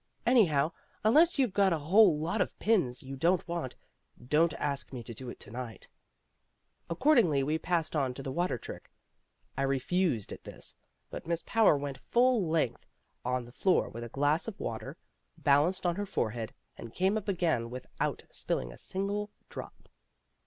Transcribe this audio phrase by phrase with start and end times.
[0.25, 0.71] Anyhow,
[1.03, 3.75] unless you've got a whole lot of pins you don't want,
[4.29, 5.87] don't ask me to do it to night."
[6.89, 8.89] Accordingly we passed on to the water trick.
[9.55, 10.73] I refused at this,
[11.11, 12.83] but Miss Power went full length
[13.23, 14.97] on the floor with a glass of water
[15.37, 19.87] balanced on her forehead and came up again without spilling a single drop.